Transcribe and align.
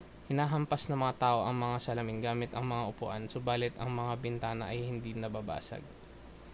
hinahampas 0.29 0.83
ng 0.89 0.97
mga 1.03 1.15
tao 1.23 1.39
ang 1.45 1.53
mga 1.65 1.77
salamin 1.85 2.23
gamit 2.27 2.51
ang 2.57 2.65
mga 2.71 2.87
upuan 2.91 3.23
subalit 3.33 3.73
ang 3.77 3.91
mga 3.99 4.13
bintana 4.23 4.63
ay 4.73 4.79
hindi 4.89 5.11
nababasag 5.15 5.83